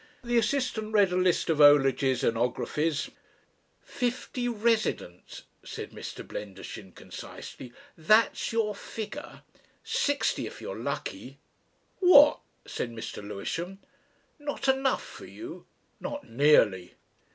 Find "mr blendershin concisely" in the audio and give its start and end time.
5.91-7.71